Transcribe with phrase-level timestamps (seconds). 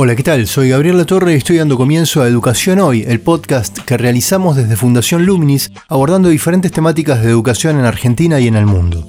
[0.00, 0.46] Hola, ¿qué tal?
[0.46, 4.76] Soy Gabriel Latorre y estoy dando comienzo a Educación Hoy, el podcast que realizamos desde
[4.76, 9.08] Fundación Luminis abordando diferentes temáticas de educación en Argentina y en el mundo.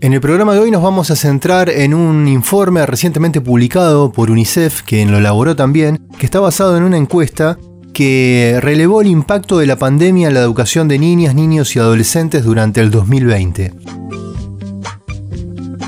[0.00, 4.30] En el programa de hoy nos vamos a centrar en un informe recientemente publicado por
[4.30, 7.58] UNICEF, que lo elaboró también, que está basado en una encuesta
[7.92, 12.42] que relevó el impacto de la pandemia en la educación de niñas, niños y adolescentes
[12.42, 13.74] durante el 2020.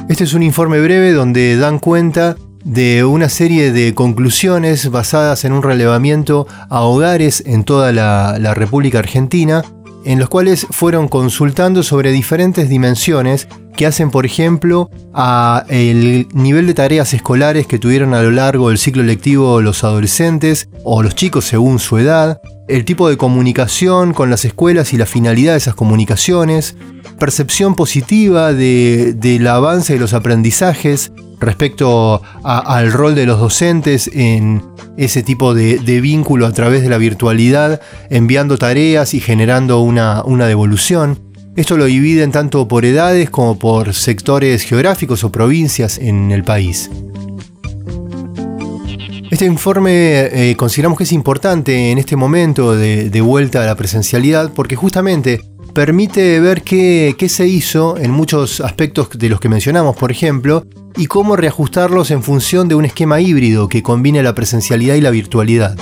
[0.09, 5.53] Este es un informe breve donde dan cuenta de una serie de conclusiones basadas en
[5.53, 9.63] un relevamiento a hogares en toda la, República Argentina,
[10.07, 16.67] en los cuales fueron consultando sobre diferentes dimensiones que hacen, por ejemplo, a el nivel
[16.67, 21.17] de tareas escolares que tuvieron a lo largo del ciclo lectivo los adolescentes o los
[21.17, 25.59] chicos según su edad, el tipo de comunicación con las escuelas y la finalidad de
[25.59, 26.77] esas comunicaciones,
[27.19, 34.63] percepción positiva del avance de los aprendizajes respecto al rol de los docentes en
[34.97, 41.19] ese tipo de, vínculo a través de la virtualidad, enviando tareas y generando una, devolución.
[41.57, 46.91] Esto lo dividen tanto por edades como por sectores geográficos o provincias en el país.
[49.31, 53.75] Este informe eh, consideramos que es importante en este momento de, de, vuelta a la
[53.75, 55.43] presencialidad porque justamente
[55.79, 61.07] permite ver qué, se hizo en muchos aspectos de los que mencionamos, por ejemplo, y
[61.07, 65.79] cómo reajustarlos en función de un esquema híbrido que combine la presencialidad y la virtualidad.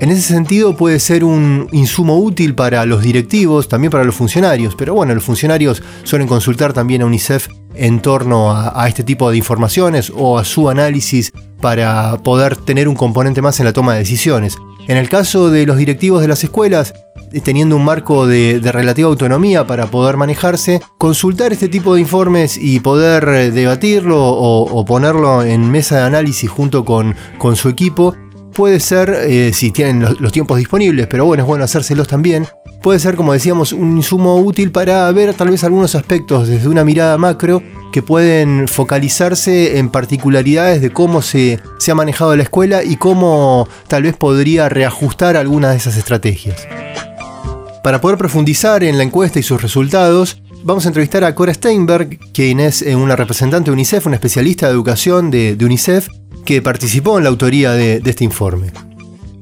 [0.00, 4.74] En ese sentido puede ser un insumo útil para los directivos, también para los funcionarios,
[4.74, 9.30] pero bueno, los funcionarios suelen consultar también a UNICEF en torno a, a, este tipo
[9.30, 11.32] de informaciones o a su análisis
[11.62, 14.58] para poder tener un componente más en la toma de decisiones.
[14.88, 16.94] En el caso de los directivos de las escuelas,
[17.44, 22.80] teniendo un marco de, relativa autonomía para poder manejarse, consultar este tipo de informes y
[22.80, 27.14] poder eh, debatirlo o, ponerlo en mesa de análisis junto con
[27.54, 28.14] su equipo,
[28.52, 32.46] puede ser, eh, si tienen los, tiempos disponibles, pero bueno, es bueno hacérselos también,
[32.82, 36.84] puede ser, como decíamos, un insumo útil para ver tal vez algunos aspectos desde una
[36.84, 42.96] mirada macro que pueden focalizarse en particularidades de cómo se, ha manejado la escuela y
[42.96, 46.66] cómo tal vez podría reajustar algunas de esas estrategias.
[47.84, 52.18] Para poder profundizar en la encuesta y sus resultados, vamos a entrevistar a Cora Steinberg,
[52.32, 56.08] quien es eh, una representante de UNICEF, una especialista de educación de, UNICEF,
[56.44, 58.68] que participó en la autoría de, este informe.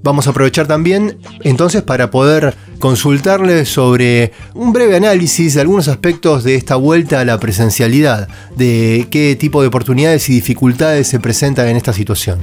[0.02, 6.42] Vamos a aprovechar también entonces para poder consultarle sobre un breve análisis de algunos aspectos
[6.42, 11.68] de esta vuelta a la presencialidad, de qué tipo de oportunidades y dificultades se presentan
[11.68, 12.40] en esta situación.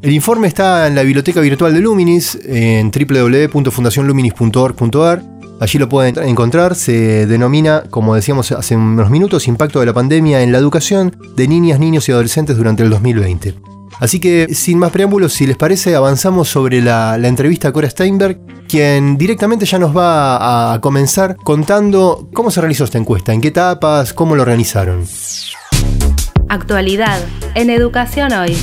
[0.00, 5.37] El informe está en la biblioteca virtual de Luminis, en www.fundacionluminis.org.ar.
[5.60, 6.74] Allí lo pueden encontrar.
[6.74, 11.48] Se denomina, como decíamos hace unos minutos, Impacto de la pandemia en la educación de
[11.48, 13.54] niñas, niños y adolescentes durante el 2020.
[14.00, 18.38] Así que, sin más preámbulos, si les parece, avanzamos sobre la, entrevista a Cora Steinberg,
[18.68, 23.40] quien directamente ya nos va a, a comenzar contando cómo se realizó esta encuesta, en
[23.40, 25.02] qué etapas, cómo lo organizaron.
[26.48, 27.18] Actualidad
[27.56, 28.56] en Educación Hoy.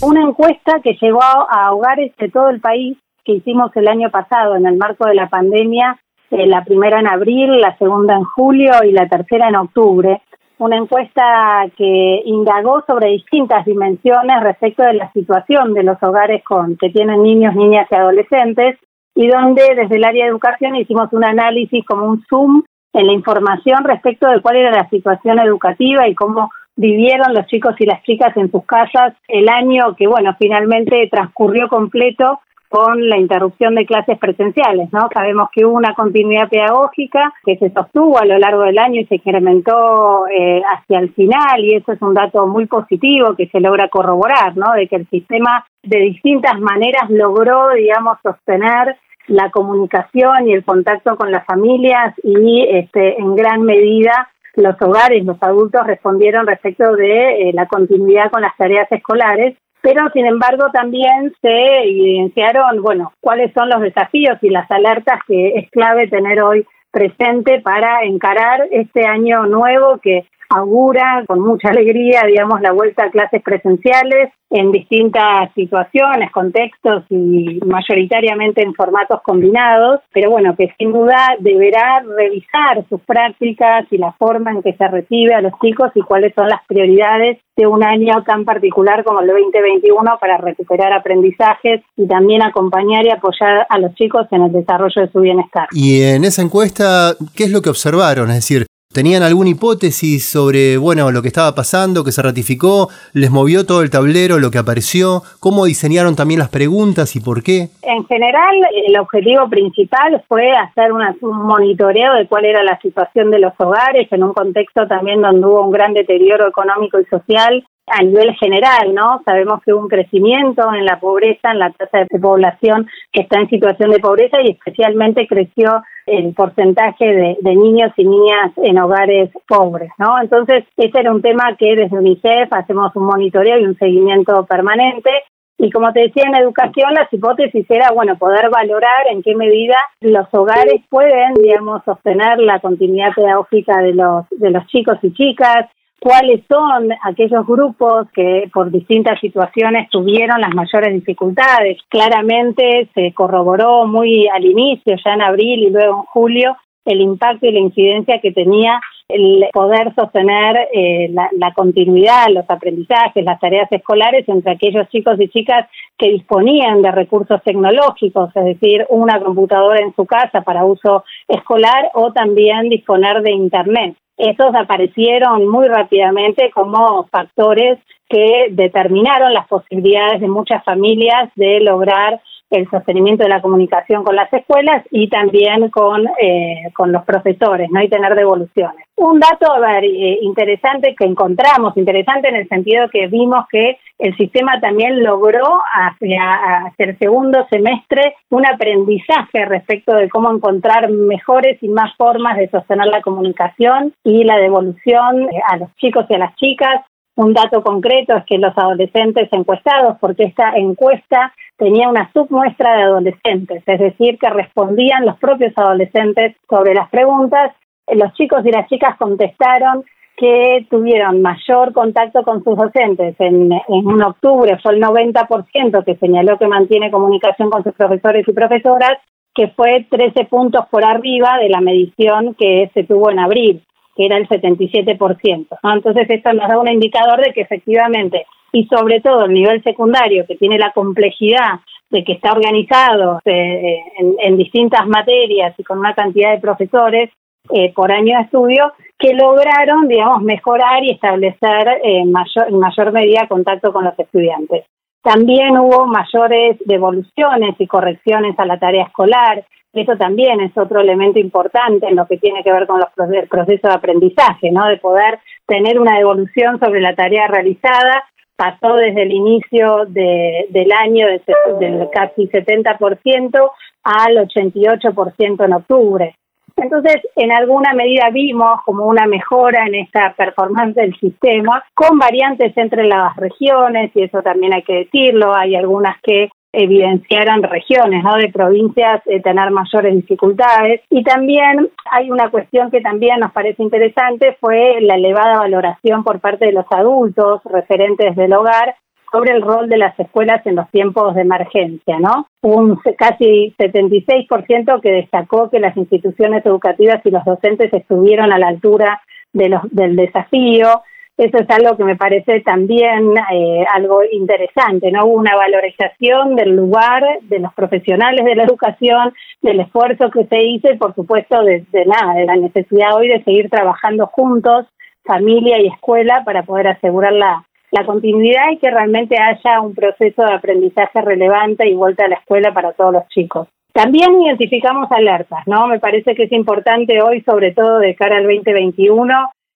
[0.00, 2.96] Una encuesta que llegó a hogares de todo el país
[3.26, 5.98] que hicimos el año pasado en el marco de la pandemia,
[6.30, 10.22] eh, la primera en abril, la segunda en julio y la tercera en octubre.
[10.58, 16.76] Una encuesta que indagó sobre distintas dimensiones respecto de la situación de los hogares con
[16.76, 18.78] que tienen niños, niñas y adolescentes
[19.14, 23.12] y donde desde el área de educación hicimos un análisis como un zoom en la
[23.12, 28.02] información respecto de cuál era la situación educativa y cómo vivieron los chicos y las
[28.02, 33.86] chicas en sus casas el año que, bueno, finalmente transcurrió completo con la interrupción de
[33.86, 35.08] clases presenciales, ¿no?
[35.12, 39.06] Sabemos que hubo una continuidad pedagógica que se sostuvo a lo largo del año y
[39.06, 43.60] se incrementó eh, hacia el final y eso es un dato muy positivo que se
[43.60, 44.72] logra corroborar, ¿no?
[44.72, 48.96] De que el sistema de distintas maneras logró, digamos, sostener
[49.28, 55.24] la comunicación y el contacto con las familias y este, en gran medida los hogares,
[55.24, 60.66] los adultos respondieron respecto de eh, la continuidad con las tareas escolares, pero sin embargo
[60.72, 66.42] también se evidenciaron, bueno, cuáles son los desafíos y las alertas que es clave tener
[66.42, 73.04] hoy presente para encarar este año nuevo que augura con mucha alegría, digamos, la vuelta
[73.04, 80.72] a clases presenciales en distintas situaciones, contextos y mayoritariamente en formatos combinados, pero bueno, que
[80.78, 85.52] sin duda deberá revisar sus prácticas y la forma en que se recibe a los
[85.60, 90.36] chicos y cuáles son las prioridades de un año tan particular como el 2021 para
[90.36, 95.20] recuperar aprendizajes y también acompañar y apoyar a los chicos en el desarrollo de su
[95.20, 95.66] bienestar.
[95.72, 98.28] Y en esa encuesta, ¿qué es lo que observaron?
[98.28, 98.66] Es decir,
[98.96, 102.88] ¿Tenían alguna hipótesis sobre, bueno, lo que estaba pasando, que se ratificó?
[103.12, 105.20] ¿Les movió todo el tablero, lo que apareció?
[105.38, 107.68] ¿Cómo diseñaron también las preguntas y por qué?
[107.82, 108.54] En general,
[108.86, 111.04] el objetivo principal fue hacer un
[111.46, 115.66] monitoreo de cuál era la situación de los hogares en un contexto también donde hubo
[115.66, 119.20] un gran deterioro económico y social a nivel general, ¿no?
[119.26, 123.40] Sabemos que hubo un crecimiento en la pobreza, en la tasa de población que está
[123.40, 129.30] en situación de pobreza y especialmente creció el porcentaje de, niños y niñas en hogares
[129.48, 130.20] pobres, ¿no?
[130.20, 135.10] Entonces, ese era un tema que desde UNICEF hacemos un monitoreo y un seguimiento permanente.
[135.58, 139.76] Y como te decía, en educación las hipótesis era, bueno, poder valorar en qué medida
[140.00, 145.66] los hogares pueden, digamos, sostener la continuidad pedagógica de los, de los chicos y chicas,
[146.00, 151.78] cuáles son aquellos grupos que por distintas situaciones tuvieron las mayores dificultades.
[151.88, 157.46] Claramente se corroboró muy al inicio, ya en abril y luego en julio, el impacto
[157.46, 163.38] y la incidencia que tenía el poder sostener eh, la, la, continuidad, los aprendizajes, las
[163.38, 169.20] tareas escolares entre aquellos chicos y chicas que disponían de recursos tecnológicos, es decir, una
[169.20, 173.96] computadora en su casa para uso escolar o también disponer de Internet.
[174.16, 177.78] Estos aparecieron muy rápidamente como factores
[178.08, 182.20] que determinaron las posibilidades de muchas familias de lograr
[182.50, 187.68] el sostenimiento de la comunicación con las escuelas y también con, eh, con los profesores,
[187.70, 187.82] ¿no?
[187.82, 188.86] Y tener devoluciones.
[188.96, 189.46] Un dato
[189.82, 195.60] eh, interesante que encontramos, interesante en el sentido que vimos que el sistema también logró
[195.72, 202.36] hacia, hacia el segundo semestre un aprendizaje respecto de cómo encontrar mejores y más formas
[202.36, 206.82] de sostener la comunicación y la devolución eh, a los chicos y a las chicas
[207.16, 212.82] un dato concreto es que los adolescentes encuestados, porque esta encuesta tenía una submuestra de
[212.82, 217.52] adolescentes, es decir, que respondían los propios adolescentes sobre las preguntas,
[217.88, 219.84] los chicos y las chicas contestaron
[220.16, 223.14] que tuvieron mayor contacto con sus docentes.
[223.18, 228.32] En, en octubre fue el 90% que señaló que mantiene comunicación con sus profesores y
[228.32, 228.98] profesoras,
[229.34, 233.62] que fue 13 puntos por arriba de la medición que se tuvo en abril
[233.96, 235.46] que era el 77%.
[235.62, 235.72] ¿no?
[235.74, 240.26] Entonces, esto nos da un indicador de que efectivamente, y sobre todo el nivel secundario,
[240.26, 241.60] que tiene la complejidad
[241.90, 247.10] de que está organizado eh, en, distintas materias y con una cantidad de profesores
[247.54, 253.28] eh, por año de estudio, que lograron, digamos, mejorar y establecer eh, en mayor medida
[253.28, 254.64] contacto con los estudiantes.
[255.02, 259.44] También hubo mayores devoluciones y correcciones a la tarea escolar,
[259.80, 262.88] eso también es otro elemento importante en lo que tiene que ver con los
[263.28, 264.66] procesos de aprendizaje, ¿no?
[264.66, 268.04] De poder tener una devolución sobre la tarea realizada.
[268.36, 271.22] Pasó desde el inicio del año de,
[271.60, 273.50] del casi 70%
[273.82, 276.16] al 88% en octubre.
[276.56, 282.56] Entonces, en alguna medida vimos como una mejora en esta performance del sistema, con variantes
[282.56, 288.14] entre las regiones, y eso también hay que decirlo, hay algunas que evidenciaran regiones ¿no?
[288.16, 290.80] de provincias eh, tener mayores dificultades.
[290.88, 296.20] Y también hay una cuestión que también nos parece interesante, fue la elevada valoración por
[296.20, 298.74] parte de los adultos referentes del hogar
[299.10, 302.28] sobre el rol de las escuelas en los tiempos de emergencia, ¿no?
[302.42, 308.48] Un casi 76% que destacó que las instituciones educativas y los docentes estuvieron a la
[308.48, 309.00] altura
[309.32, 310.82] de los, del desafío,
[311.16, 315.06] eso es algo que me parece también eh, algo interesante, ¿no?
[315.06, 320.70] Una valorización del lugar de los profesionales de la educación, del esfuerzo que se hizo
[320.70, 324.66] y, por supuesto, de, nada, de la necesidad hoy de seguir trabajando juntos,
[325.04, 330.22] familia y escuela, para poder asegurar la, la continuidad y que realmente haya un proceso
[330.24, 333.48] de aprendizaje relevante y vuelta a la escuela para todos los chicos.
[333.74, 335.66] También identificamos alertas, ¿no?
[335.66, 339.12] Me parece que es importante hoy, sobre todo de cara al 2021,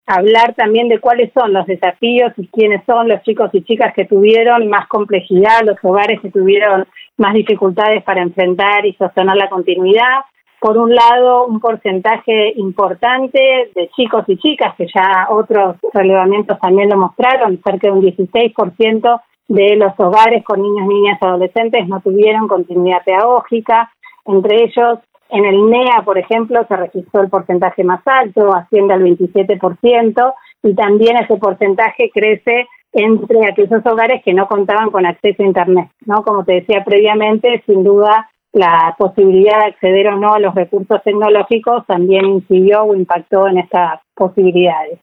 [0.06, 4.04] hablar también de cuáles son los desafíos y quiénes son los chicos y chicas que
[4.04, 6.86] tuvieron más complejidad, los hogares que tuvieron
[7.16, 10.24] más dificultades para enfrentar y sostener la continuidad.
[10.60, 16.90] Por un lado, un porcentaje importante de chicos y chicas, que ya otros relevamientos también
[16.90, 22.00] lo mostraron, cerca de un 16% de los hogares con niños, niñas y adolescentes no
[22.00, 23.90] tuvieron continuidad pedagógica.
[24.26, 24.98] Entre ellos,
[25.30, 30.74] en el NEA, por ejemplo, se registró el porcentaje más alto, asciende al 27%, y
[30.74, 36.22] también ese porcentaje crece entre aquellos hogares que no contaban con acceso a Internet, ¿no?
[36.22, 41.02] Como te decía previamente, sin duda la posibilidad de acceder o no a los recursos
[41.02, 44.98] tecnológicos también incidió o impactó en estas posibilidades.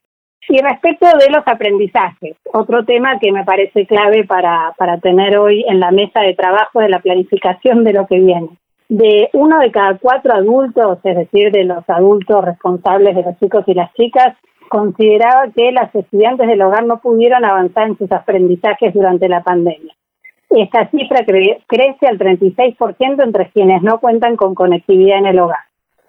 [0.49, 5.65] Y respecto de los aprendizajes, otro tema que me parece clave para, para tener hoy
[5.67, 8.49] en la mesa de trabajo de la planificación de lo que viene.
[8.87, 13.65] De uno de cada cuatro adultos, es decir, de los adultos responsables de los chicos
[13.67, 14.37] y las chicas,
[14.69, 19.96] consideraba que las estudiantes del hogar no pudieron avanzar en sus aprendizajes durante la pandemia.
[20.49, 25.59] Esta cifra crece al 36% entre quienes no cuentan con conectividad en el hogar.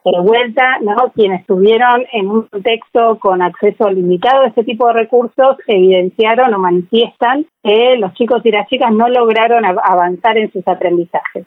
[0.05, 1.13] De vuelta, ¿no?
[1.15, 6.59] quienes estuvieron en un contexto con acceso limitado a este tipo de recursos evidenciaron o
[6.59, 11.47] manifiestan que los chicos y las chicas no lograron avanzar en sus aprendizajes.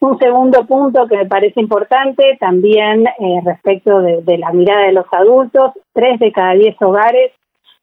[0.00, 5.04] Un segundo punto que me parece importante también eh, respecto de, la mirada de los
[5.12, 7.32] adultos, tres de cada diez hogares,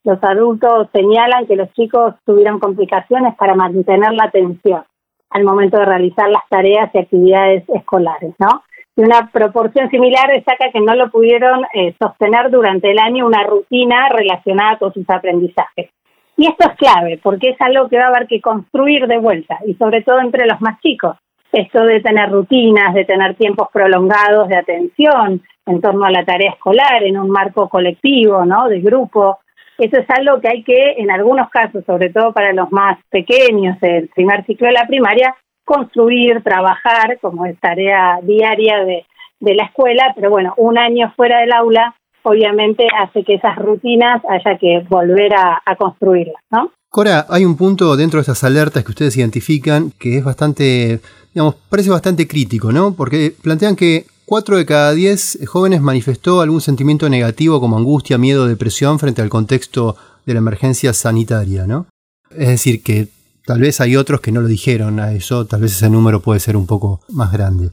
[0.07, 4.83] los adultos señalan que los chicos tuvieron complicaciones para mantener la atención
[5.29, 8.63] al momento de realizar las tareas y actividades escolares, ¿no?
[8.95, 13.43] Y una proporción similar destaca que no lo pudieron eh, sostener durante el año una
[13.43, 15.89] rutina relacionada con sus aprendizajes.
[16.37, 19.59] Y esto es clave, porque es algo que va a haber que construir de vuelta,
[19.65, 21.17] y sobre todo entre los más chicos
[21.51, 26.51] esto de tener rutinas, de tener tiempos prolongados de atención en torno a la tarea
[26.51, 28.69] escolar, en un marco colectivo, ¿no?
[28.69, 29.39] De grupo.
[29.77, 33.77] Eso es algo que hay que, en algunos casos, sobre todo para los más pequeños,
[33.81, 39.05] el primer ciclo de la primaria, construir, trabajar como es tarea diaria de,
[39.39, 44.21] de la escuela, pero bueno, un año fuera del aula obviamente hace que esas rutinas
[44.27, 46.71] haya que volver a, a construirlas, ¿no?
[46.89, 50.99] Cora, hay un punto dentro de esas alertas que ustedes identifican que es bastante
[51.37, 52.95] digamos, parece bastante crítico, ¿no?
[52.95, 58.45] Porque plantean que 4 de cada 10 jóvenes manifestó algún sentimiento negativo como angustia, miedo,
[58.45, 61.87] depresión frente al contexto de la emergencia sanitaria, ¿no?
[62.31, 63.07] Es decir, que
[63.45, 66.41] tal vez hay otros que no lo dijeron a eso, tal vez ese número puede
[66.41, 67.71] ser un poco más grande.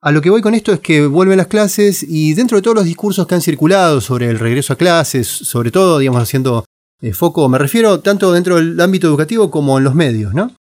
[0.00, 2.76] A lo que voy con esto es que vuelven las clases y dentro de todos
[2.76, 6.64] los discursos que han circulado sobre el regreso a clases, sobre todo, digamos, haciendo
[7.02, 10.52] eh, foco, me refiero tanto dentro del ámbito educativo como en los medios, ¿no?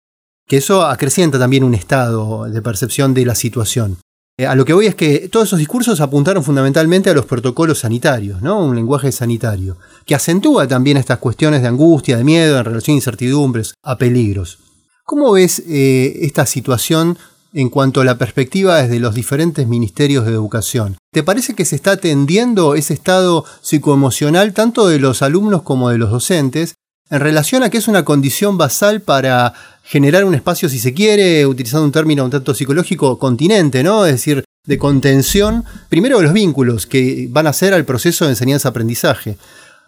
[0.47, 3.97] que eso acrecienta también un estado de percepción de la situación.
[4.37, 7.79] Eh, a lo que voy es que todos esos discursos apuntaron fundamentalmente a los protocolos
[7.79, 8.65] sanitarios, ¿no?
[8.65, 12.97] un lenguaje sanitario, que acentúa también estas cuestiones de angustia, de miedo en relación a
[12.97, 14.59] incertidumbres, a peligros.
[15.05, 17.17] ¿Cómo ves eh, esta situación
[17.53, 20.97] en cuanto a la perspectiva desde los diferentes ministerios de educación?
[21.13, 25.97] ¿Te parece que se está atendiendo ese estado psicoemocional tanto de los alumnos como de
[25.97, 26.74] los docentes
[27.09, 31.45] en relación a que es una condición basal para generar un espacio, si se quiere,
[31.45, 34.05] utilizando un término un tanto psicológico, continente, ¿no?
[34.05, 39.37] Es decir, de contención, primero los vínculos que van a ser al proceso de enseñanza-aprendizaje.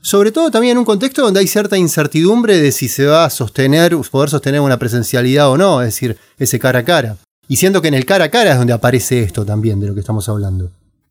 [0.01, 3.29] Sobre todo también en un contexto donde hay cierta incertidumbre de si se va a
[3.31, 7.17] sostener, poder sostener una presencialidad o no, es decir, ese cara a cara.
[7.47, 9.93] Y siento que en el cara a cara es donde aparece esto también de lo
[9.95, 10.69] que estamos hablando.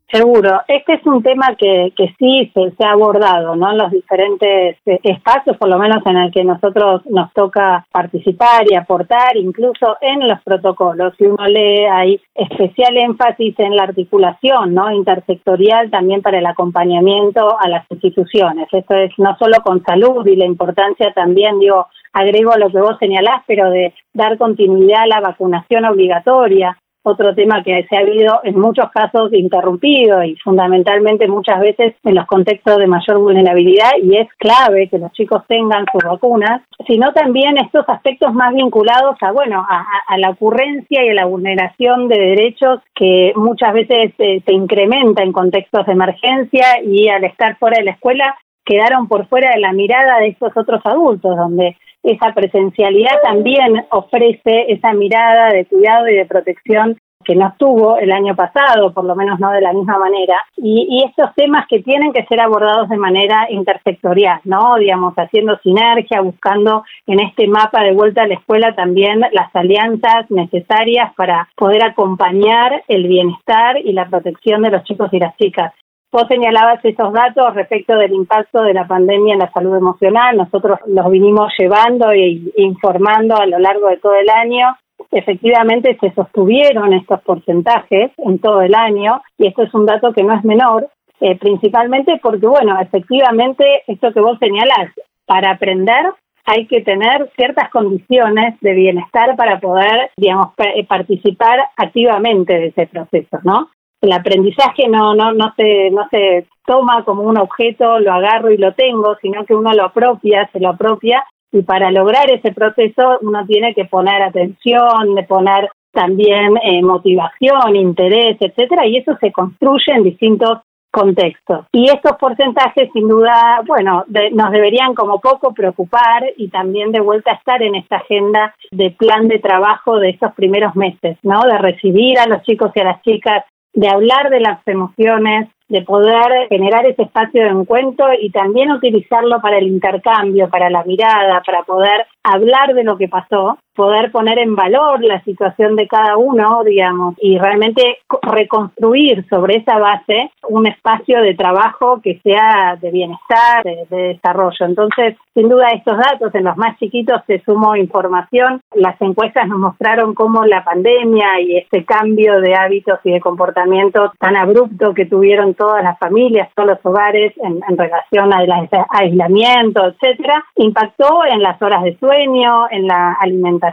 [0.08, 3.72] Seguro, este es un tema que, que sí se, ha abordado ¿no?
[3.72, 8.70] en los diferentes eh, espacios, por lo menos en el que nosotros nos toca participar
[8.70, 11.12] y aportar, incluso en los protocolos.
[11.18, 14.92] Si uno lee, hay especial énfasis en la articulación ¿no?
[14.92, 18.68] intersectorial también para el acompañamiento a las instituciones.
[18.70, 22.78] Esto es no solo con salud y la importancia también, digo, agrego a lo que
[22.78, 28.00] vos señalás, pero de dar continuidad a la vacunación obligatoria, otro tema que se ha
[28.00, 33.92] habido en muchos casos interrumpido y fundamentalmente muchas veces en los contextos de mayor vulnerabilidad
[34.02, 39.16] y es clave que los chicos tengan sus vacunas, sino también estos aspectos más vinculados
[39.20, 44.42] a, bueno, a, la ocurrencia y a la vulneración de derechos que muchas veces eh,
[44.44, 49.26] se incrementa en contextos de emergencia y al estar fuera de la escuela quedaron por
[49.28, 55.48] fuera de la mirada de estos otros adultos, donde esa presencialidad también ofrece esa mirada
[55.48, 59.50] de cuidado y de protección que no estuvo el año pasado, por lo menos no
[59.50, 64.40] de la misma manera, y, estos temas que tienen que ser abordados de manera intersectorial,
[64.44, 64.76] ¿no?
[64.76, 70.30] Digamos, haciendo sinergia, buscando en este mapa de vuelta a la escuela también las alianzas
[70.30, 75.72] necesarias para poder acompañar el bienestar y la protección de los chicos y las chicas.
[76.16, 80.34] Vos señalabas esos datos respecto del impacto de la pandemia en la salud emocional.
[80.34, 84.66] Nosotros los vinimos llevando e informando a lo largo de todo el año.
[85.10, 90.22] Efectivamente se sostuvieron estos porcentajes en todo el año y esto es un dato que
[90.22, 90.88] no es menor,
[91.20, 94.88] eh, principalmente porque, bueno, efectivamente esto que vos señalás,
[95.26, 96.14] para aprender
[96.46, 100.54] hay que tener ciertas condiciones de bienestar para poder, digamos,
[100.88, 103.68] participar activamente de ese proceso, ¿no?
[104.06, 108.56] El aprendizaje no, no, no se, no se toma como un objeto, lo agarro y
[108.56, 113.18] lo tengo, sino que uno lo apropia, se lo apropia, y para lograr ese proceso
[113.22, 119.32] uno tiene que poner atención, de poner también eh, motivación, interés, etcétera, y eso se
[119.32, 120.58] construye en distintos
[120.90, 121.66] contextos.
[121.72, 127.32] Y estos porcentajes, sin duda, bueno, nos deberían como poco preocupar y también de vuelta
[127.32, 131.42] estar en esta agenda de plan de trabajo de estos primeros meses, ¿no?
[131.42, 133.44] De recibir a los chicos y a las chicas,
[133.76, 139.40] de hablar de las emociones, de poder generar ese espacio de encuentro y también utilizarlo
[139.42, 144.38] para el intercambio, para la mirada, para poder hablar de lo que pasó, poder poner
[144.38, 150.66] en valor la situación de cada uno, digamos, y realmente reconstruir sobre esa base un
[150.66, 154.64] espacio de trabajo que sea de bienestar, de, desarrollo.
[154.66, 158.60] Entonces, sin duda, estos datos en los más chiquitos se sumó información.
[158.74, 164.12] Las encuestas nos mostraron cómo la pandemia y este cambio de hábitos y de comportamiento
[164.18, 168.48] tan abrupto que tuvieron todas las familias, todos los hogares en, relación al
[168.90, 173.65] aislamiento, etcétera, impactó en las horas de sueño, en la alimentación,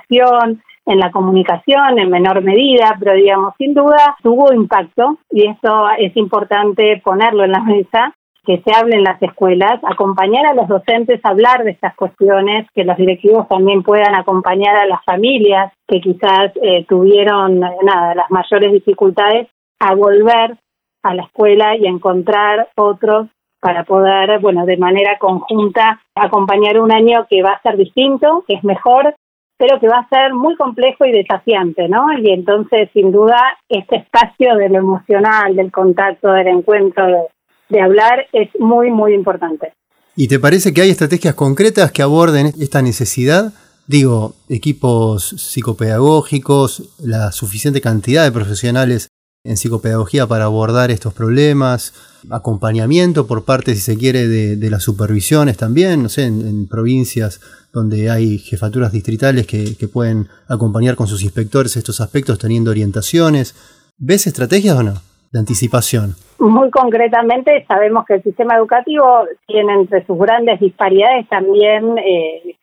[0.86, 6.16] en la comunicación en menor medida, pero digamos, sin duda tuvo impacto y esto es
[6.18, 8.14] importante ponerlo en la mesa
[8.46, 12.68] que se hable en las escuelas, acompañar a los docentes a hablar de estas cuestiones,
[12.76, 18.30] que los directivos también puedan acompañar a las familias que quizás eh, tuvieron nada, las
[18.30, 19.48] mayores dificultades
[19.80, 20.58] a volver
[21.04, 23.28] a la escuela y encontrar otros
[23.62, 28.56] para poder, bueno, de manera conjunta acompañar un año que va a ser distinto, que
[28.56, 29.16] es mejor,
[29.63, 32.08] pero que va a ser muy complejo y desafiante, ¿no?
[32.22, 33.38] Y entonces, sin duda,
[33.70, 37.29] este espacio de lo emocional, del contacto, del encuentro,
[37.70, 39.72] de hablar, es muy, muy importante.
[40.17, 43.53] ¿Y te parece que hay estrategias concretas que aborden esta necesidad?
[43.88, 49.08] Digo, equipos psicopedagógicos, la suficiente cantidad de profesionales
[49.46, 51.94] en psicopedagogía para abordar estos problemas,
[52.32, 57.42] acompañamiento por parte, si se quiere, de, las supervisiones también, no sé, en, provincias
[57.74, 63.54] donde hay jefaturas distritales que, que, pueden acompañar con sus inspectores estos aspectos teniendo orientaciones.
[63.98, 64.94] ¿Ves estrategias o no?
[65.34, 66.16] De anticipación.
[66.40, 72.56] Muy concretamente, sabemos que el sistema educativo tiene entre sus grandes disparidades también eh,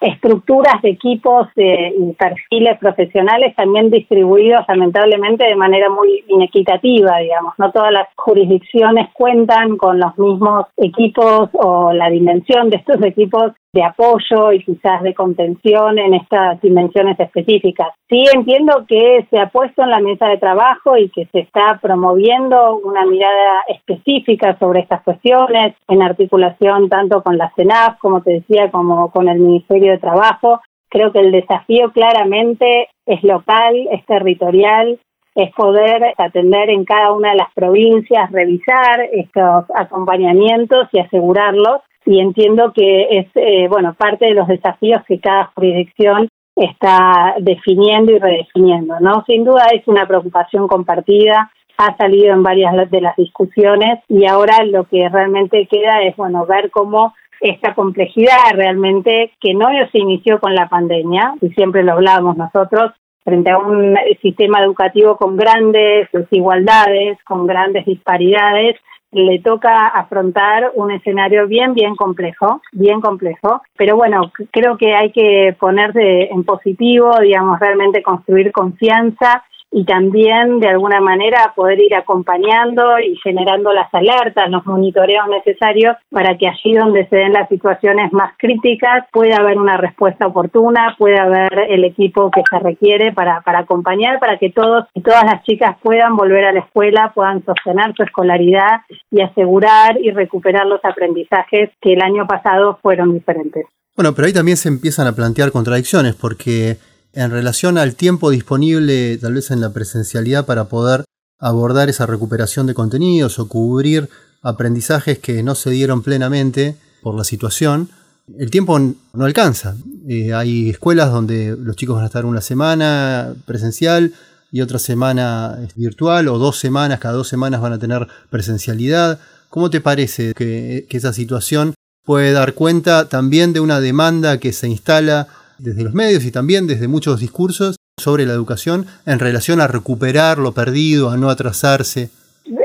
[0.00, 7.54] estructuras de equipos eh, y perfiles profesionales también distribuidos lamentablemente de manera muy inequitativa, digamos.
[7.58, 13.52] No todas las jurisdicciones cuentan con los mismos equipos o la dimensión de estos equipos
[13.72, 17.88] de apoyo y quizás de contención en estas dimensiones específicas.
[18.08, 21.78] Sí entiendo que se ha puesto en la mesa de trabajo y que se está
[21.80, 28.32] promoviendo una mirada específica sobre estas cuestiones en articulación tanto con la CENAF, como te
[28.32, 30.60] decía, como con el Ministerio de Trabajo.
[30.88, 34.98] Creo que el desafío claramente es local, es territorial,
[35.34, 42.20] es poder atender en cada una de las provincias, revisar estos acompañamientos y asegurarlos y
[42.20, 48.18] entiendo que es eh, bueno parte de los desafíos que cada jurisdicción está definiendo y
[48.18, 54.00] redefiniendo no sin duda es una preocupación compartida ha salido en varias de las discusiones
[54.08, 59.66] y ahora lo que realmente queda es bueno ver cómo esta complejidad realmente que no
[59.90, 62.92] se inició con la pandemia y siempre lo hablábamos nosotros
[63.24, 68.76] frente a un sistema educativo con grandes desigualdades, con grandes disparidades,
[69.12, 73.60] le toca afrontar un escenario bien, bien complejo, bien complejo.
[73.76, 80.60] Pero bueno, creo que hay que ponerse en positivo, digamos, realmente construir confianza y también
[80.60, 86.46] de alguna manera poder ir acompañando y generando las alertas, los monitoreos necesarios para que
[86.46, 91.70] allí donde se den las situaciones más críticas pueda haber una respuesta oportuna, pueda haber
[91.70, 95.76] el equipo que se requiere para, para acompañar, para que todos y todas las chicas
[95.82, 101.70] puedan volver a la escuela, puedan sostener su escolaridad y asegurar y recuperar los aprendizajes
[101.80, 103.64] que el año pasado fueron diferentes.
[103.96, 106.76] Bueno, pero ahí también se empiezan a plantear contradicciones porque
[107.12, 111.04] en relación al tiempo disponible tal vez en la presencialidad para poder
[111.38, 114.08] abordar esa recuperación de contenidos o cubrir
[114.42, 117.90] aprendizajes que no se dieron plenamente por la situación,
[118.38, 119.76] el tiempo no alcanza.
[120.08, 124.12] Eh, hay escuelas donde los chicos van a estar una semana presencial
[124.50, 129.18] y otra semana virtual o dos semanas, cada dos semanas van a tener presencialidad.
[129.48, 134.68] ¿Cómo te parece que esa situación puede dar cuenta también de una demanda que se
[134.68, 139.66] instala desde los medios y también desde muchos discursos sobre la educación en relación a
[139.66, 142.10] recuperar lo perdido, a no atrasarse?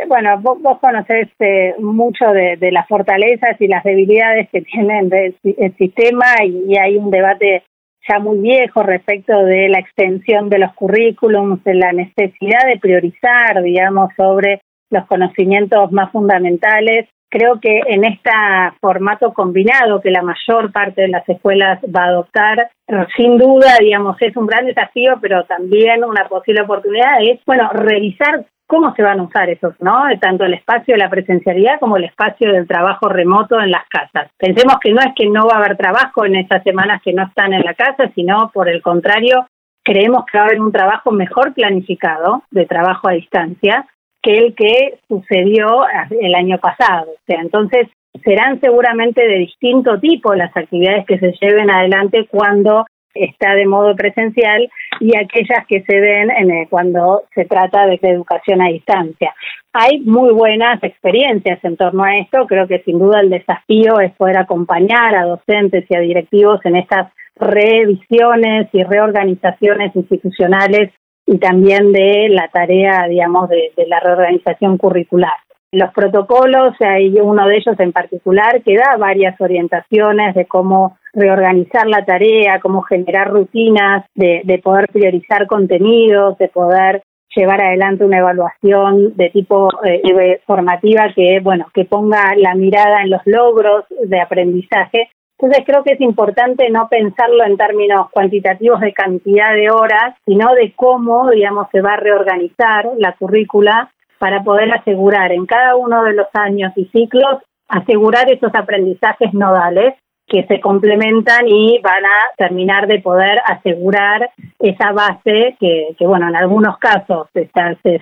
[0.07, 6.25] Bueno, vos, conocés eh, mucho de, las fortalezas y las debilidades que tiene el, sistema
[6.43, 7.63] y, hay un debate
[8.07, 13.61] ya muy viejo respecto de la extensión de los currículums, de la necesidad de priorizar,
[13.61, 17.07] digamos, sobre los conocimientos más fundamentales.
[17.29, 18.31] Creo que en este
[18.79, 22.69] formato combinado que la mayor parte de las escuelas va a adoptar,
[23.17, 28.45] sin duda, digamos, es un gran desafío, pero también una posible oportunidad es, bueno, revisar
[28.65, 30.03] cómo se van a usar esos, ¿no?
[30.21, 34.29] Tanto el espacio de la presencialidad como el espacio del trabajo remoto en las casas.
[34.37, 37.23] Pensemos que no es que no va a haber trabajo en esas semanas que no
[37.23, 39.47] están en la casa, sino por el contrario,
[39.83, 43.85] creemos que va a haber un trabajo mejor planificado de trabajo a distancia
[44.27, 45.85] que el que sucedió
[46.19, 47.11] el año pasado.
[47.11, 47.87] O sea, entonces
[48.25, 53.95] serán seguramente de distinto tipo las actividades que se lleven adelante cuando está de modo
[53.95, 59.33] presencial y aquellas que se den en cuando se trata de educación a distancia.
[59.71, 64.11] Hay muy buenas experiencias en torno a esto, creo que sin duda el desafío es
[64.15, 70.91] poder acompañar a docentes y a directivos en estas revisiones y reorganizaciones institucionales
[71.27, 75.33] y también de la tarea, digamos, de, la reorganización curricular.
[75.73, 81.85] Los protocolos, hay uno de ellos en particular que da varias orientaciones de cómo reorganizar
[81.87, 87.03] la tarea, cómo generar rutinas, de, de poder priorizar contenidos, de poder
[87.35, 93.11] llevar adelante una evaluación de tipo eh, formativa que bueno que ponga la mirada en
[93.11, 95.09] los logros de aprendizaje
[95.39, 100.51] entonces creo que es importante no pensarlo en términos cuantitativos de cantidad de horas, sino
[100.55, 106.03] de cómo, digamos, se va a reorganizar la currícula para poder asegurar en cada uno
[106.05, 109.93] de los años y ciclos, asegurar esos aprendizajes nodales
[110.25, 116.27] que se complementan y van a terminar de poder asegurar esa base que, que bueno,
[116.29, 117.47] en algunos casos se,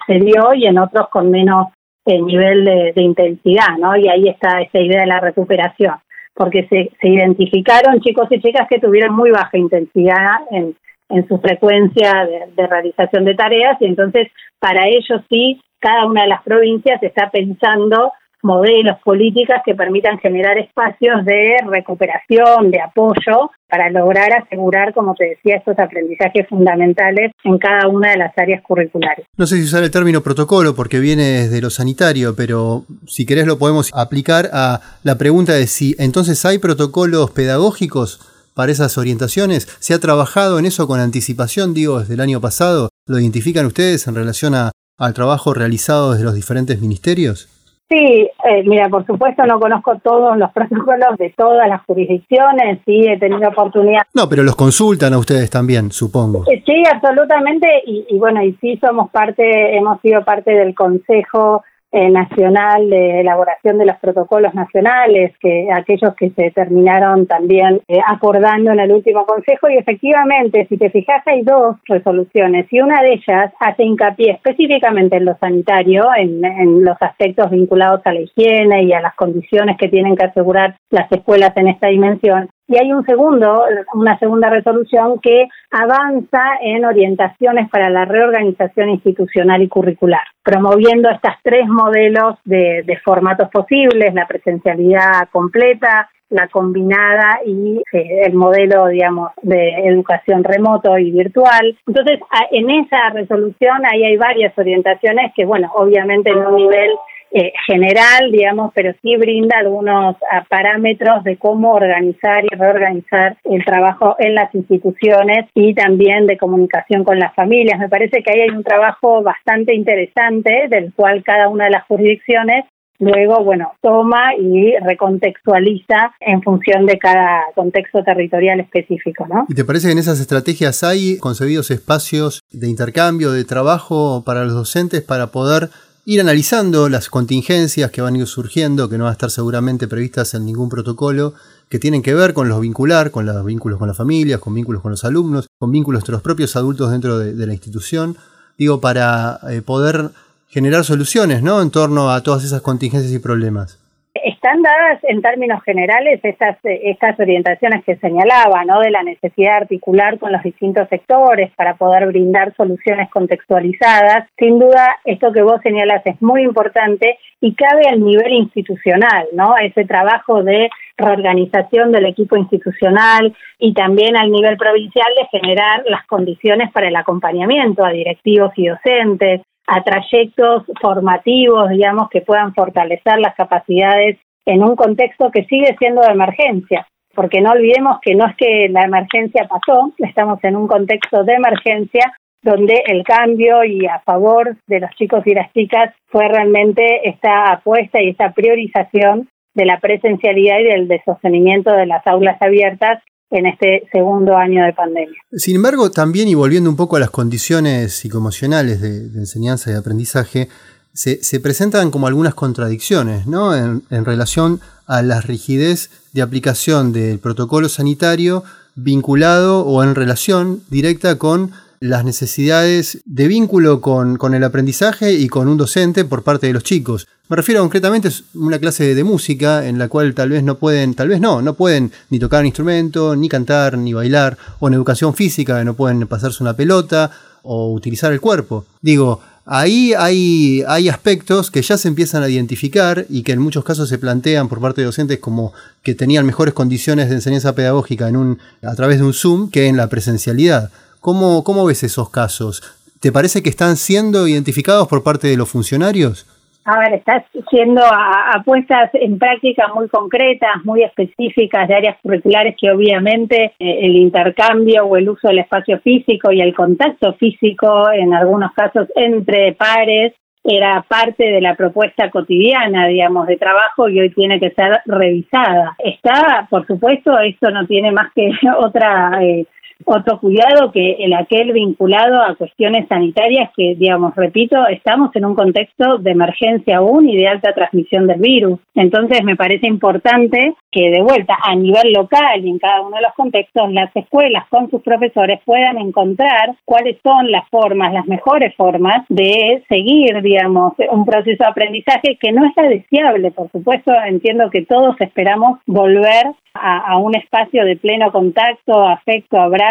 [0.08, 1.67] dio y en otros con menos
[2.06, 3.95] eh, nivel de intensidad, ¿no?
[3.98, 5.95] Y ahí está esa idea de la recuperación
[6.36, 10.76] porque se, se identificaron chicos y chicas que tuvieron muy baja intensidad en,
[11.10, 14.28] en su frecuencia de, realización de tareas y entonces
[14.60, 18.12] para ellos sí, cada una de las provincias está pensando
[18.45, 25.25] modelos, políticas que permitan generar espacios de recuperación, de apoyo, para lograr asegurar, como te
[25.29, 29.25] decía, estos aprendizajes fundamentales en cada una de las áreas curriculares.
[29.36, 33.47] No sé si usar el término protocolo porque viene desde lo sanitario, pero si querés
[33.47, 39.67] lo podemos aplicar a la pregunta de si entonces hay protocolos pedagógicos para esas orientaciones.
[39.79, 42.89] ¿Se ha trabajado en eso con anticipación, digo, desde el año pasado?
[43.08, 47.49] ¿Lo identifican ustedes en relación a, al trabajo realizado desde los diferentes ministerios?
[47.88, 53.06] Sí, eh, mira, por supuesto no conozco todos los protocolos de todas las jurisdicciones, sí
[53.08, 54.02] he tenido oportunidad.
[54.13, 56.43] No, pero los consultan a ustedes también, supongo.
[56.52, 61.63] Eh, sí, absolutamente, y, y bueno, y sí somos parte, hemos sido parte del Consejo
[61.95, 67.99] eh, nacional de elaboración de los protocolos nacionales, que aquellos que se terminaron también eh,
[68.05, 69.69] acordando en el último consejo.
[69.69, 75.15] Y efectivamente, si te fijas, hay dos resoluciones y una de ellas hace hincapié específicamente
[75.15, 79.77] en lo sanitario, en, en los aspectos vinculados a la higiene y a las condiciones
[79.77, 84.49] que tienen que asegurar las escuelas en esta dimensión, y hay un segundo, una segunda
[84.49, 92.36] resolución que avanza en orientaciones para la reorganización institucional y curricular, promoviendo estos tres modelos
[92.43, 100.43] de, formatos posibles, la presencialidad completa, la combinada y eh, el modelo, digamos, de educación
[100.43, 101.78] remoto y virtual.
[101.86, 102.19] Entonces,
[102.51, 106.91] en esa resolución ahí hay varias orientaciones que, bueno, obviamente en un nivel
[107.38, 113.65] eh, general, digamos, pero sí brinda algunos ah, parámetros de cómo organizar y reorganizar el
[113.65, 117.78] trabajo en las instituciones y también de comunicación con las familias.
[117.78, 121.84] Me parece que ahí hay un trabajo bastante interesante del cual cada una de las
[121.88, 122.63] jurisdicciones
[123.00, 129.45] luego, bueno, toma y recontextualiza en función de cada contexto territorial específico, ¿no?
[129.50, 134.45] ¿Y te parece que en esas estrategias hay concebidos espacios de intercambio, de trabajo para
[134.45, 135.69] los docentes para poder
[136.06, 139.88] ir analizando las contingencias que van a ir surgiendo, que no van a estar seguramente
[139.88, 141.34] previstas en ningún protocolo,
[141.68, 144.84] que tienen que ver con los vincular, con los vínculos con las familias, con vínculos
[144.84, 148.15] con los alumnos, con vínculos entre los propios adultos dentro de, la institución,
[148.58, 150.12] digo, para eh, poder
[150.48, 151.62] generar soluciones, ¿no?
[151.62, 153.80] En torno a todas esas contingencias y problemas.
[154.23, 158.80] Están dadas en términos generales estas, estas orientaciones que señalaba, ¿no?
[158.80, 164.30] De la necesidad de articular con los distintos sectores para poder brindar soluciones contextualizadas.
[164.38, 169.56] Sin duda, esto que vos señalas es muy importante y cabe al nivel institucional, ¿no?
[169.58, 176.06] Ese trabajo de reorganización del equipo institucional y también al nivel provincial de generar las
[176.08, 183.19] condiciones para el acompañamiento a directivos y docentes, a trayectos formativos, digamos, que puedan fortalecer
[183.19, 186.88] las capacidades en un contexto que sigue siendo de emergencia.
[187.15, 191.36] porque no olvidemos que no es que la emergencia pasó, estamos en un contexto de
[191.36, 197.08] emergencia donde el cambio y a favor de los chicos y las chicas fue realmente
[197.08, 203.01] esta apuesta y esta priorización de la presencialidad y del sostenimiento de las aulas abiertas
[203.31, 205.17] en este segundo año de pandemia.
[205.31, 210.47] Sin embargo, también y volviendo un poco a las condiciones psicoemocionales de, enseñanza y aprendizaje,
[210.93, 213.55] se, presentan como algunas contradicciones ¿no?
[213.55, 218.43] en, en relación a la rigidez de aplicación del protocolo sanitario
[218.75, 225.47] vinculado o en relación directa con las necesidades de vínculo con, el aprendizaje y con
[225.47, 227.07] un docente por parte de los chicos.
[227.27, 230.93] Me refiero concretamente a una clase de música en la cual tal vez no pueden,
[230.93, 234.75] tal vez no, no pueden ni tocar un instrumento, ni cantar, ni bailar, o en
[234.75, 237.09] educación física no pueden pasarse una pelota
[237.41, 238.65] o utilizar el cuerpo.
[238.81, 243.63] Digo, Ahí hay, hay, aspectos que ya se empiezan a identificar y que en muchos
[243.63, 248.09] casos se plantean por parte de docentes como que tenían mejores condiciones de enseñanza pedagógica
[248.09, 250.71] en un, a través de un Zoom que en la presencialidad.
[250.99, 252.63] ¿Cómo, ¿Cómo ves esos casos?
[252.99, 256.25] ¿Te parece que están siendo identificados por parte de los funcionarios?
[256.67, 262.71] A ver, estás siendo apuestas en prácticas muy concretas, muy específicas de áreas curriculares que
[262.71, 268.15] obviamente eh, el intercambio o el uso del espacio físico y el contacto físico, en
[268.15, 274.10] algunos casos entre pares, era parte de la propuesta cotidiana, digamos, de trabajo y hoy
[274.10, 275.75] tiene que ser revisada.
[275.78, 279.45] Está, por supuesto, esto no tiene más que otra eh,
[279.83, 285.35] otro cuidado que el aquel vinculado a cuestiones sanitarias que, digamos, repito, estamos en un
[285.35, 288.59] contexto de emergencia aún y de alta transmisión del virus.
[288.73, 293.03] Entonces me parece importante que de vuelta a nivel local y en cada uno de
[293.03, 298.53] los contextos las escuelas con sus profesores puedan encontrar cuáles son las formas, las mejores
[298.55, 304.49] formas de seguir, digamos, un proceso de aprendizaje que no está deseable, por supuesto, entiendo
[304.49, 309.64] que todos esperamos volver a, un espacio de pleno contacto, afecto, abrazo,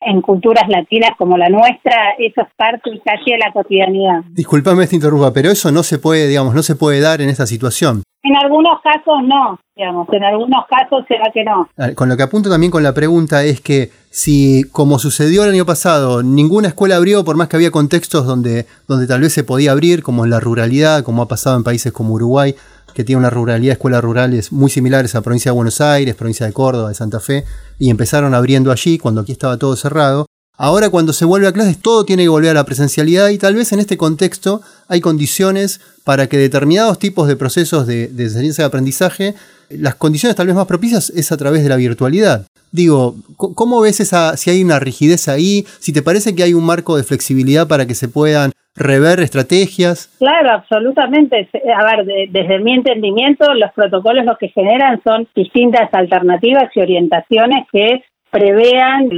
[0.00, 4.22] en culturas latinas como la nuestra, eso es parte casi de la cotidianidad.
[4.30, 7.46] Disculpame esta interrumpa, pero eso no se puede, digamos, no se puede dar en esta
[7.46, 8.02] situación.
[8.22, 11.68] En algunos casos no, digamos, en algunos casos será que no.
[11.94, 15.64] Con lo que apunto también con la pregunta es que si, como sucedió el año
[15.64, 19.70] pasado, ninguna escuela abrió, por más que había contextos donde, donde tal vez se podía
[19.70, 22.54] abrir, como en la ruralidad, como ha pasado en países como Uruguay,
[22.94, 26.52] que tiene una ruralidad, escuelas rurales muy similares a provincia de Buenos Aires, provincia de
[26.52, 27.44] Córdoba, de Santa Fe,
[27.78, 30.26] y empezaron abriendo allí cuando aquí estaba todo cerrado.
[30.60, 33.54] Ahora cuando se vuelve a clases todo tiene que volver a la presencialidad y tal
[33.54, 38.62] vez en este contexto hay condiciones para que determinados tipos de procesos de, de enseñanza
[38.62, 39.34] y aprendizaje,
[39.70, 42.46] las condiciones tal vez más propicias es a través de la virtualidad.
[42.72, 45.64] Digo, ¿cómo ves esa, si hay una rigidez ahí?
[45.78, 50.10] Si te parece que hay un marco de flexibilidad para que se puedan rever estrategias?
[50.18, 51.48] Claro, absolutamente.
[51.76, 57.66] A ver, desde mi entendimiento, los protocolos lo que generan son distintas alternativas y orientaciones
[57.72, 59.10] que prevean,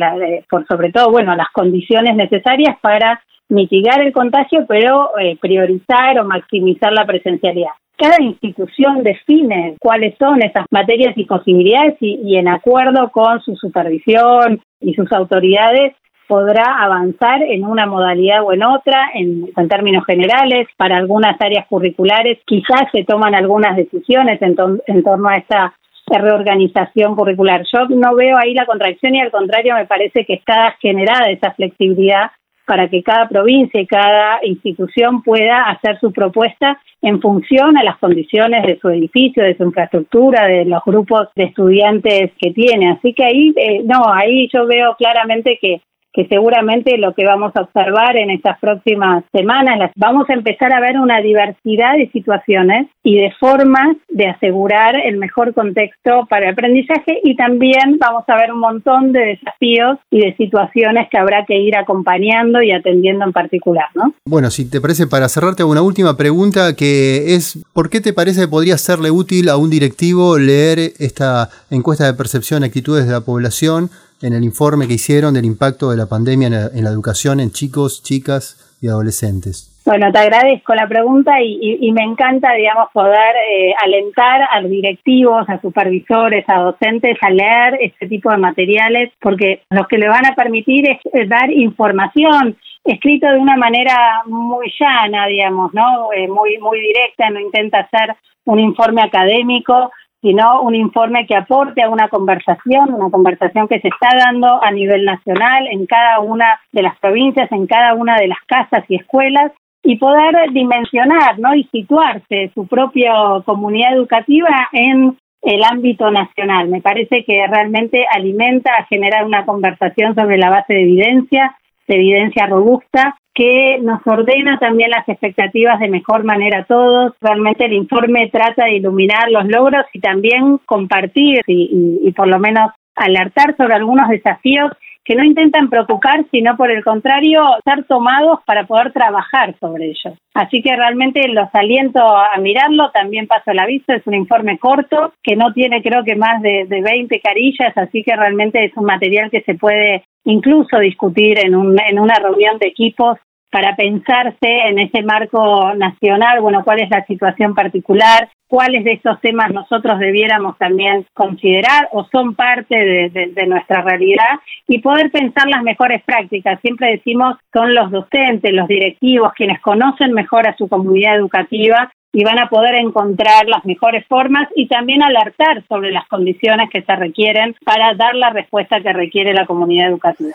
[0.48, 6.24] por sobre todo, bueno, las condiciones necesarias para mitigar el contagio, pero eh, priorizar o
[6.24, 7.72] maximizar la presencialidad.
[7.96, 14.62] Cada institución define cuáles son esas materias y posibilidades y en acuerdo con su supervisión
[14.80, 15.94] y sus autoridades
[16.30, 22.38] podrá avanzar en una modalidad o en otra, en, términos generales, para algunas áreas curriculares
[22.46, 24.54] quizás se toman algunas decisiones en,
[24.86, 25.74] en torno a esta
[26.18, 27.64] reorganización curricular.
[27.72, 31.52] Yo no veo ahí la contradicción y al contrario me parece que está generada esa
[31.52, 32.30] flexibilidad
[32.66, 37.98] para que cada provincia y cada institución pueda hacer su propuesta en función a las
[37.98, 42.90] condiciones de su edificio, de su infraestructura, de los grupos de estudiantes que tiene.
[42.92, 45.80] Así que ahí, eh, no, ahí yo veo claramente que
[46.28, 50.80] seguramente lo que vamos a observar en estas próximas semanas, las, vamos a empezar a
[50.80, 56.52] ver una diversidad de situaciones y de formas de asegurar el mejor contexto para el
[56.52, 61.44] aprendizaje y también vamos a ver un montón de desafíos y de situaciones que habrá
[61.46, 64.14] que ir acompañando y atendiendo en particular, ¿no?
[64.24, 68.42] Bueno, si te parece, para cerrarte una última pregunta que es, ¿por qué te parece
[68.42, 73.20] que podría serle útil a un directivo leer esta encuesta de percepción, actitudes de la
[73.20, 73.90] población?
[74.22, 78.02] En el informe que hicieron del impacto de la pandemia en la, educación en chicos,
[78.02, 79.66] chicas y adolescentes.
[79.84, 85.60] Bueno, te agradezco la pregunta y, me encanta, digamos, poder eh, alentar a directivos, a
[85.60, 90.34] supervisores, a docentes a leer este tipo de materiales, porque lo que le van a
[90.34, 96.12] permitir es, dar información escrito de una manera muy llana, digamos, ¿no?
[96.12, 99.90] Eh, muy, muy directa, no intenta hacer un informe académico,
[100.22, 104.70] sino un informe que aporte a una conversación, una conversación que se está dando a
[104.70, 108.96] nivel nacional en cada una de las provincias, en cada una de las casas y
[108.96, 109.52] escuelas
[109.82, 111.54] y poder dimensionar ¿no?
[111.54, 113.12] y situarse su propia
[113.44, 116.68] comunidad educativa en el ámbito nacional.
[116.68, 121.56] Me parece que realmente alimenta a generar una conversación sobre la base de evidencia,
[121.90, 127.14] de evidencia robusta, que nos ordena también las expectativas de mejor manera a todos.
[127.20, 132.38] Realmente el informe trata de iluminar los logros y también compartir y, y por lo
[132.38, 134.70] menos alertar sobre algunos desafíos
[135.04, 140.18] que no intentan preocupar, sino por el contrario, ser tomados para poder trabajar sobre ellos.
[140.34, 145.12] Así que realmente los aliento a mirarlo, también paso el aviso, es un informe corto
[145.22, 148.84] que no tiene creo que más de, de 20 carillas, así que realmente es un
[148.84, 153.18] material que se puede incluso discutir en, un, en una reunión de equipos
[153.50, 154.36] para pensarse
[154.68, 160.00] en ese marco nacional, bueno, cuál es la situación particular, cuáles de estos temas nosotros
[160.00, 166.60] debiéramos también considerar o son parte de, nuestra realidad y poder pensar las mejores prácticas.
[166.60, 172.24] Siempre decimos son los docentes, los directivos, quienes conocen mejor a su comunidad educativa y
[172.24, 176.96] van a poder encontrar las mejores formas y también alertar sobre las condiciones que se
[176.96, 180.34] requieren para dar la respuesta que requiere la comunidad educativa.